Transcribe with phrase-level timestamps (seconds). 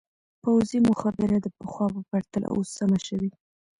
[0.41, 3.29] پوځي مخابره د پخوا په پرتله اوس سمه شوې.